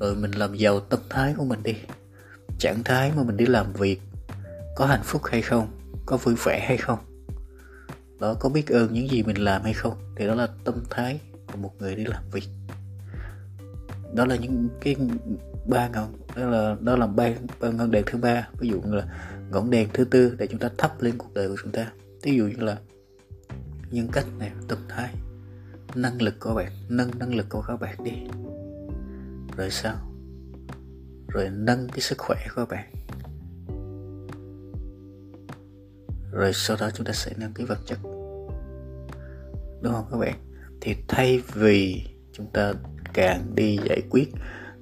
Rồi 0.00 0.14
mình 0.14 0.30
làm 0.30 0.54
giàu 0.54 0.80
tâm 0.80 1.00
thái 1.08 1.34
của 1.36 1.44
mình 1.44 1.62
đi. 1.62 1.76
Trạng 2.58 2.84
thái 2.84 3.12
mà 3.16 3.22
mình 3.22 3.36
đi 3.36 3.46
làm 3.46 3.72
việc 3.72 4.00
có 4.76 4.86
hạnh 4.86 5.02
phúc 5.04 5.22
hay 5.24 5.42
không? 5.42 5.68
Có 6.06 6.16
vui 6.16 6.34
vẻ 6.44 6.64
hay 6.68 6.76
không? 6.76 6.98
Đó 8.20 8.34
có 8.34 8.48
biết 8.48 8.66
ơn 8.66 8.92
những 8.92 9.10
gì 9.10 9.22
mình 9.22 9.44
làm 9.44 9.62
hay 9.62 9.72
không? 9.72 10.14
Thì 10.16 10.26
đó 10.26 10.34
là 10.34 10.48
tâm 10.64 10.82
thái 10.90 11.20
của 11.52 11.58
một 11.58 11.72
người 11.78 11.94
đi 11.94 12.04
làm 12.04 12.22
việc. 12.32 12.48
Đó 14.14 14.24
là 14.24 14.36
những 14.36 14.68
cái 14.80 14.96
ba 15.66 15.88
ngọn 15.88 16.12
đó 16.36 16.46
là 16.46 16.76
đó 16.80 16.96
là 16.96 17.06
ba, 17.06 17.30
ba 17.60 17.68
ngọn 17.68 17.90
đèn 17.90 18.04
thứ 18.06 18.18
ba. 18.18 18.48
Ví 18.58 18.68
dụ 18.68 18.80
như 18.80 18.94
là 18.94 19.04
ngọn 19.50 19.70
đèn 19.70 19.88
thứ 19.92 20.04
tư 20.04 20.34
để 20.38 20.46
chúng 20.46 20.60
ta 20.60 20.70
thắp 20.78 21.02
lên 21.02 21.18
cuộc 21.18 21.34
đời 21.34 21.48
của 21.48 21.56
chúng 21.62 21.72
ta 21.72 21.92
ví 22.22 22.36
dụ 22.36 22.44
như 22.44 22.64
là 22.64 22.78
nhân 23.90 24.08
cách 24.12 24.26
này, 24.38 24.50
tâm 24.68 24.78
thái, 24.88 25.14
năng 25.94 26.22
lực 26.22 26.34
của 26.40 26.54
bạn, 26.54 26.72
nâng 26.88 27.18
năng 27.18 27.34
lực 27.34 27.46
của 27.48 27.62
các 27.68 27.76
bạn 27.76 28.04
đi. 28.04 28.12
Rồi 29.56 29.70
sao? 29.70 29.96
Rồi 31.28 31.50
nâng 31.50 31.88
cái 31.88 32.00
sức 32.00 32.18
khỏe 32.18 32.46
của 32.54 32.66
bạn. 32.66 32.92
Rồi 36.32 36.52
sau 36.54 36.76
đó 36.80 36.90
chúng 36.94 37.06
ta 37.06 37.12
sẽ 37.12 37.32
nâng 37.36 37.52
cái 37.54 37.66
vật 37.66 37.78
chất. 37.86 37.98
Đúng 39.82 39.92
không 39.92 40.06
các 40.10 40.16
bạn? 40.16 40.34
Thì 40.80 40.96
thay 41.08 41.42
vì 41.54 42.04
chúng 42.32 42.46
ta 42.52 42.72
càng 43.14 43.54
đi 43.54 43.78
giải 43.88 44.02
quyết, 44.10 44.28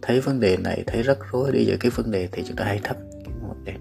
thấy 0.02 0.20
vấn 0.20 0.40
đề 0.40 0.56
này, 0.56 0.84
thấy 0.86 1.02
rắc 1.02 1.18
rối 1.32 1.52
đi 1.52 1.64
giải 1.64 1.76
quyết 1.80 1.96
vấn 1.96 2.10
đề, 2.10 2.28
thì 2.32 2.42
chúng 2.46 2.56
ta 2.56 2.64
hãy 2.64 2.80
thấp 2.84 2.96
cái 3.24 3.34
vấn 3.48 3.64
đề 3.64 3.74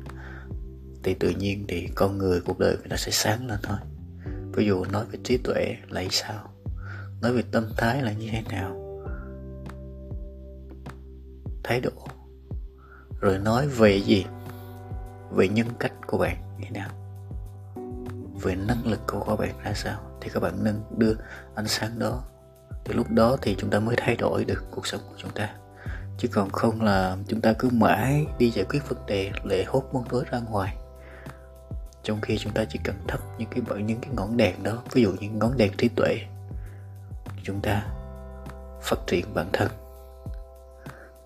thì 1.08 1.14
tự 1.14 1.30
nhiên 1.30 1.66
thì 1.68 1.88
con 1.96 2.18
người 2.18 2.42
cuộc 2.42 2.60
đời 2.60 2.78
người 2.78 2.90
ta 2.90 2.98
sẽ 2.98 3.12
sáng 3.12 3.48
lên 3.48 3.60
thôi. 3.64 3.78
Ví 4.54 4.66
dụ 4.66 4.86
nói 4.86 5.06
về 5.12 5.20
trí 5.24 5.38
tuệ 5.38 5.76
là 5.90 6.04
sao 6.12 6.50
nói 7.22 7.34
về 7.34 7.44
tâm 7.52 7.70
thái 7.78 8.02
là 8.02 8.12
như 8.12 8.30
thế 8.32 8.44
nào? 8.50 9.02
Thái 11.64 11.82
độ. 11.82 11.92
Rồi 13.22 13.40
nói 13.40 13.68
về 13.68 14.02
gì? 14.02 14.26
Về 15.32 15.48
nhân 15.48 15.68
cách 15.80 15.94
của 16.08 16.18
bạn 16.18 16.58
như 16.58 16.66
thế 16.66 16.80
nào? 16.80 16.90
Về 18.42 18.56
năng 18.56 18.88
lực 18.88 19.00
của 19.08 19.24
các 19.28 19.36
bạn 19.36 19.60
ra 19.64 19.74
sao? 19.76 20.00
Thì 20.22 20.30
các 20.34 20.40
bạn 20.40 20.64
nên 20.64 20.82
đưa 20.98 21.14
ánh 21.56 21.68
sáng 21.68 22.00
đó. 22.00 22.24
Thì 22.86 22.94
lúc 22.94 23.10
đó 23.10 23.38
thì 23.42 23.56
chúng 23.60 23.70
ta 23.70 23.80
mới 23.80 23.96
thay 23.98 24.16
đổi 24.16 24.46
được 24.46 24.64
cuộc 24.72 24.88
sống 24.88 25.02
của 25.10 25.16
chúng 25.18 25.32
ta. 25.32 25.56
Chứ 26.18 26.28
còn 26.28 26.50
không 26.50 26.82
là 26.82 27.18
chúng 27.28 27.42
ta 27.42 27.54
cứ 27.54 27.70
mãi 27.72 28.26
đi 28.40 28.50
giải 28.50 28.66
quyết 28.70 28.90
vấn 28.90 29.06
đề 29.06 29.32
để 29.46 29.64
hốt 29.68 29.84
muôn 29.94 30.04
tối 30.10 30.24
ra 30.32 30.40
ngoài 30.40 30.78
trong 32.08 32.22
khi 32.22 32.38
chúng 32.38 32.54
ta 32.54 32.66
chỉ 32.70 32.80
cần 32.84 32.96
thắp 33.08 33.20
những 33.38 33.50
cái, 33.50 33.62
bởi 33.68 33.84
những 33.84 34.00
cái 34.02 34.12
ngọn 34.16 34.38
đèn 34.38 34.64
đó, 34.64 34.84
ví 34.92 35.02
dụ 35.02 35.12
những 35.20 35.40
ngón 35.40 35.58
đèn 35.58 35.72
trí 35.78 35.88
tuệ, 35.88 36.18
chúng 37.44 37.62
ta 37.62 37.88
phát 38.82 38.96
triển 39.08 39.34
bản 39.34 39.50
thân. 39.54 39.72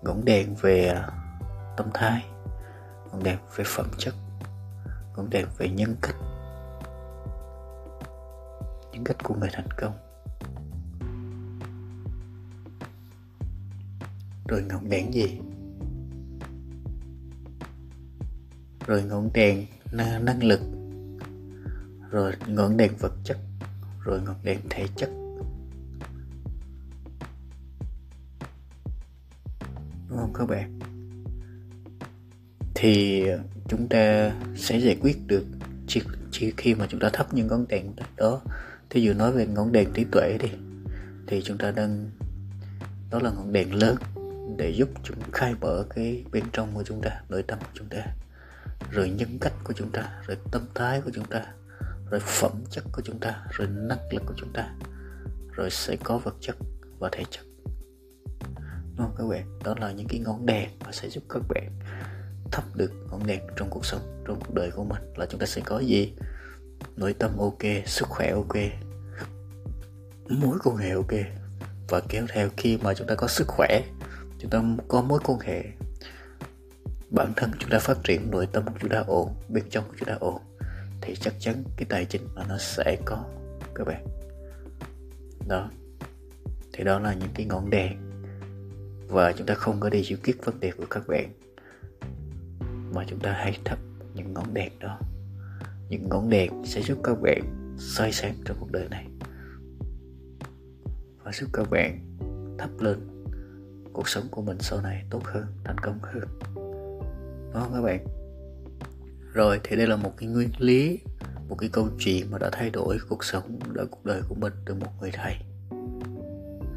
Ngọn 0.02 0.24
đèn 0.24 0.54
về 0.54 0.88
à, 0.88 1.08
tâm 1.76 1.86
thái 1.94 2.24
ngọn 3.12 3.22
đèn 3.22 3.38
về 3.56 3.64
phẩm 3.66 3.86
chất 3.98 4.14
ngọn 5.16 5.30
đèn 5.30 5.46
về 5.58 5.68
nhân 5.68 5.96
cách. 6.02 6.16
Nhân 8.92 9.04
cách 9.04 9.16
của 9.22 9.34
người 9.34 9.50
thành 9.52 9.68
công. 9.76 9.92
Rồi 14.48 14.62
ngọn 14.68 14.90
đèn 14.90 15.14
gì? 15.14 15.40
Rồi 18.86 19.02
ngọn 19.02 19.30
đèn 19.32 19.66
năng 19.92 20.44
lực. 20.44 20.60
Rồi 22.10 22.32
ngọn 22.46 22.76
đèn 22.76 22.92
vật 22.98 23.12
chất. 23.24 23.38
Rồi 24.04 24.20
ngọn 24.20 24.36
đèn 24.42 24.58
thể 24.70 24.86
chất. 24.96 25.10
Đúng 30.08 30.18
không 30.18 30.32
các 30.34 30.48
bạn? 30.48 30.78
Thì 32.74 33.24
chúng 33.68 33.88
ta 33.88 34.32
sẽ 34.56 34.80
giải 34.80 34.96
quyết 35.00 35.26
được 35.26 35.44
chỉ, 35.86 36.02
chỉ 36.30 36.52
khi 36.56 36.74
mà 36.74 36.86
chúng 36.90 37.00
ta 37.00 37.10
thắp 37.12 37.34
những 37.34 37.46
ngọn 37.46 37.66
đèn 37.68 37.92
đó. 38.16 38.40
Thí 38.90 39.00
dụ 39.00 39.12
nói 39.12 39.32
về 39.32 39.46
ngọn 39.46 39.72
đèn 39.72 39.92
trí 39.94 40.04
tuệ 40.04 40.38
đi 40.42 40.48
thì 41.26 41.42
chúng 41.44 41.58
ta 41.58 41.70
đang 41.70 42.10
đó 43.10 43.18
là 43.18 43.30
ngọn 43.30 43.52
đèn 43.52 43.74
lớn 43.74 43.96
để 44.56 44.70
giúp 44.70 44.88
chúng 45.02 45.16
khai 45.32 45.54
mở 45.60 45.86
cái 45.94 46.24
bên 46.32 46.44
trong 46.52 46.74
của 46.74 46.82
chúng 46.82 47.00
ta 47.02 47.10
nội 47.28 47.42
tâm 47.42 47.58
của 47.58 47.70
chúng 47.74 47.88
ta 47.88 48.06
rồi 48.92 49.10
nhân 49.10 49.38
cách 49.40 49.52
của 49.64 49.72
chúng 49.72 49.92
ta, 49.92 50.22
rồi 50.26 50.36
tâm 50.50 50.66
thái 50.74 51.00
của 51.00 51.10
chúng 51.14 51.24
ta, 51.24 51.46
rồi 52.10 52.20
phẩm 52.20 52.52
chất 52.70 52.84
của 52.92 53.02
chúng 53.04 53.20
ta, 53.20 53.44
rồi 53.50 53.68
năng 53.68 54.12
lực 54.12 54.22
của 54.26 54.34
chúng 54.36 54.52
ta, 54.52 54.74
rồi 55.52 55.70
sẽ 55.70 55.96
có 56.04 56.18
vật 56.18 56.34
chất 56.40 56.56
và 56.98 57.08
thể 57.12 57.24
chất. 57.30 57.42
Đúng 58.96 59.06
không 59.06 59.14
các 59.18 59.24
bạn? 59.26 59.58
Đó 59.64 59.74
là 59.80 59.92
những 59.92 60.06
cái 60.08 60.20
ngọn 60.20 60.46
đèn 60.46 60.70
mà 60.84 60.92
sẽ 60.92 61.08
giúp 61.08 61.24
các 61.28 61.42
bạn 61.48 61.78
thắp 62.50 62.64
được 62.74 62.92
ngọn 63.10 63.26
đèn 63.26 63.40
trong 63.56 63.70
cuộc 63.70 63.86
sống, 63.86 64.24
trong 64.26 64.40
cuộc 64.40 64.54
đời 64.54 64.70
của 64.70 64.84
mình. 64.84 65.02
Là 65.16 65.26
chúng 65.26 65.40
ta 65.40 65.46
sẽ 65.46 65.62
có 65.64 65.78
gì? 65.78 66.14
Nội 66.96 67.14
tâm 67.18 67.38
ok, 67.38 67.62
sức 67.86 68.08
khỏe 68.08 68.30
ok, 68.30 68.56
mối 70.28 70.58
quan 70.64 70.76
hệ 70.76 70.90
ok. 70.90 71.12
Và 71.88 72.00
kéo 72.08 72.26
theo 72.28 72.48
khi 72.56 72.76
mà 72.76 72.94
chúng 72.94 73.06
ta 73.06 73.14
có 73.14 73.28
sức 73.28 73.48
khỏe, 73.48 73.82
chúng 74.38 74.50
ta 74.50 74.62
có 74.88 75.02
mối 75.02 75.20
quan 75.24 75.40
hệ 75.40 75.64
bản 77.14 77.32
thân 77.36 77.50
chúng 77.58 77.70
ta 77.70 77.78
phát 77.78 77.98
triển 78.04 78.30
nội 78.30 78.46
tâm 78.52 78.64
của 78.64 78.78
chúng 78.80 78.90
ta 78.90 79.04
ổn, 79.06 79.34
bên 79.48 79.64
trong 79.70 79.84
của 79.88 79.94
chúng 79.98 80.08
ta 80.08 80.14
ổn, 80.20 80.42
thì 81.00 81.14
chắc 81.14 81.34
chắn 81.38 81.64
cái 81.76 81.86
tài 81.88 82.04
chính 82.04 82.22
mà 82.34 82.44
nó 82.48 82.58
sẽ 82.58 82.96
có, 83.04 83.24
các 83.74 83.86
bạn. 83.86 84.06
Đó. 85.48 85.70
Thì 86.72 86.84
đó 86.84 86.98
là 86.98 87.14
những 87.14 87.28
cái 87.34 87.46
ngọn 87.46 87.70
đèn. 87.70 87.92
Và 89.08 89.32
chúng 89.32 89.46
ta 89.46 89.54
không 89.54 89.80
có 89.80 89.90
đi 89.90 90.02
giải 90.02 90.18
quyết 90.24 90.44
vấn 90.44 90.60
đề 90.60 90.70
của 90.70 90.86
các 90.90 91.08
bạn, 91.08 91.32
mà 92.94 93.04
chúng 93.08 93.20
ta 93.20 93.32
hãy 93.32 93.58
thắp 93.64 93.78
những 94.14 94.34
ngọn 94.34 94.54
đèn 94.54 94.72
đó. 94.80 94.98
Những 95.88 96.08
ngọn 96.08 96.30
đèn 96.30 96.64
sẽ 96.64 96.82
giúp 96.82 96.98
các 97.04 97.20
bạn 97.22 97.76
soi 97.78 98.12
sáng 98.12 98.34
trong 98.44 98.56
cuộc 98.60 98.72
đời 98.72 98.88
này. 98.88 99.06
Và 101.24 101.32
giúp 101.32 101.46
các 101.52 101.70
bạn 101.70 102.16
thắp 102.58 102.70
lên 102.80 102.98
cuộc 103.92 104.08
sống 104.08 104.28
của 104.30 104.42
mình 104.42 104.56
sau 104.60 104.80
này 104.80 105.04
tốt 105.10 105.24
hơn, 105.24 105.46
thành 105.64 105.78
công 105.78 105.98
hơn 106.02 106.61
đó 107.54 107.68
các 107.74 107.80
bạn. 107.80 108.06
Rồi 109.32 109.60
thì 109.64 109.76
đây 109.76 109.86
là 109.86 109.96
một 109.96 110.12
cái 110.16 110.28
nguyên 110.28 110.50
lý 110.58 110.98
một 111.48 111.56
cái 111.58 111.68
câu 111.72 111.88
chuyện 111.98 112.30
mà 112.30 112.38
đã 112.38 112.50
thay 112.52 112.70
đổi 112.70 112.98
cuộc 113.08 113.24
sống 113.24 113.58
đã 113.72 113.82
cuộc 113.90 114.04
đời 114.04 114.22
của 114.28 114.34
mình 114.34 114.52
từ 114.66 114.74
một 114.74 114.90
người 115.00 115.10
thầy. 115.12 115.34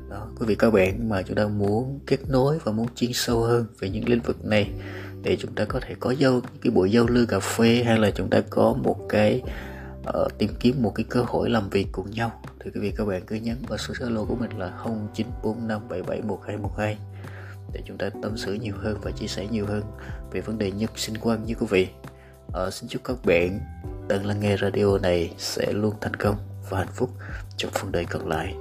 Đó 0.10 0.27
quý 0.39 0.46
vị 0.46 0.55
các 0.55 0.74
bạn 0.74 1.10
mà 1.10 1.22
chúng 1.22 1.38
ta 1.38 1.48
muốn 1.48 2.00
kết 2.05 2.20
nối 2.29 2.60
và 2.63 2.72
muốn 2.72 2.88
chuyên 2.96 3.13
sâu 3.13 3.39
hơn 3.39 3.65
về 3.79 3.89
những 3.89 4.10
lĩnh 4.10 4.22
vực 4.22 4.46
này 4.46 4.72
để 5.24 5.38
chúng 5.39 5.55
ta 5.55 5.65
có 5.65 5.79
thể 5.79 5.96
có 6.00 6.13
dâu 6.20 6.41
cái 6.62 6.72
buổi 6.72 6.91
giao 6.91 7.08
lưu 7.08 7.25
cà 7.25 7.39
phê 7.39 7.84
hay 7.86 8.00
là 8.00 8.12
chúng 8.12 8.29
ta 8.29 8.41
có 8.50 8.74
một 8.74 8.98
cái 9.10 9.41
uh, 10.10 10.38
tìm 10.38 10.50
kiếm 10.60 10.75
một 10.82 10.91
cái 10.96 11.05
cơ 11.10 11.22
hội 11.27 11.50
làm 11.50 11.70
việc 11.70 11.88
cùng 11.91 12.12
nhau 12.12 12.41
thì 12.60 12.72
quý 12.74 12.82
vị 12.82 12.94
các 12.98 13.05
bạn 13.05 13.22
cứ 13.27 13.36
nhấn 13.36 13.58
vào 13.67 13.77
số 13.77 13.94
zalo 13.94 14.25
của 14.25 14.36
mình 14.36 14.51
là 14.58 14.74
0945771212 15.44 16.96
để 17.75 17.82
chúng 17.86 17.98
ta 17.98 18.10
tâm 18.22 18.38
sự 18.38 18.53
nhiều 18.53 18.75
hơn 18.77 18.98
và 19.01 19.12
chia 19.12 19.27
sẻ 19.27 19.48
nhiều 19.51 19.65
hơn 19.65 19.84
về 20.32 20.41
vấn 20.41 20.58
đề 20.58 20.72
nhân 20.72 20.89
sinh 20.96 21.17
quan 21.17 21.46
như 21.46 21.55
quý 21.60 21.67
vị. 21.70 21.88
Ờ, 22.53 22.72
xin 22.72 22.89
chúc 22.89 23.03
các 23.03 23.17
bạn 23.25 23.60
đang 24.08 24.25
lắng 24.25 24.39
nghe 24.39 24.58
radio 24.58 24.98
này 24.98 25.34
sẽ 25.38 25.72
luôn 25.72 25.94
thành 26.01 26.13
công 26.13 26.36
và 26.70 26.77
hạnh 26.77 26.94
phúc 26.94 27.10
trong 27.58 27.72
phần 27.72 27.91
đời 27.91 28.05
còn 28.05 28.27
lại. 28.27 28.55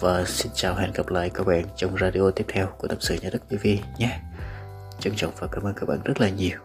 Và 0.00 0.24
xin 0.24 0.52
chào 0.54 0.74
hẹn 0.74 0.92
gặp 0.92 1.08
lại 1.08 1.30
các 1.34 1.46
bạn 1.46 1.64
trong 1.76 1.96
radio 2.00 2.30
tiếp 2.30 2.44
theo 2.48 2.66
của 2.78 2.88
tâm 2.88 2.98
sự 3.00 3.16
nhà 3.22 3.28
đất 3.32 3.48
TV 3.48 3.66
nhé. 3.98 4.20
Trân 5.00 5.12
trọng 5.16 5.32
và 5.38 5.46
cảm 5.46 5.62
ơn 5.62 5.74
các 5.74 5.88
bạn 5.88 5.98
rất 6.04 6.20
là 6.20 6.28
nhiều. 6.28 6.58